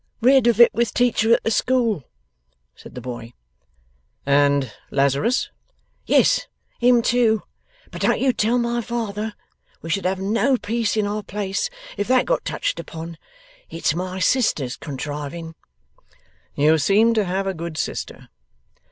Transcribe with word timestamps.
'Read 0.19 0.47
of 0.47 0.59
it 0.59 0.73
with 0.73 0.95
teacher 0.95 1.31
at 1.31 1.43
the 1.43 1.51
school,' 1.51 2.03
said 2.75 2.95
the 2.95 3.01
boy. 3.01 3.33
'And 4.25 4.73
Lazarus?' 4.89 5.51
'Yes, 6.07 6.47
and 6.81 6.87
him 6.89 7.01
too. 7.03 7.43
But 7.91 8.01
don't 8.01 8.19
you 8.19 8.33
tell 8.33 8.57
my 8.57 8.81
father! 8.81 9.35
We 9.83 9.91
should 9.91 10.05
have 10.05 10.17
no 10.17 10.57
peace 10.57 10.97
in 10.97 11.05
our 11.05 11.21
place, 11.21 11.69
if 11.97 12.07
that 12.07 12.25
got 12.25 12.43
touched 12.43 12.79
upon. 12.79 13.19
It's 13.69 13.93
my 13.93 14.17
sister's 14.17 14.75
contriving.' 14.75 15.53
'You 16.55 16.79
seem 16.79 17.13
to 17.13 17.23
have 17.25 17.45
a 17.45 17.53
good 17.53 17.77
sister. 17.77 18.29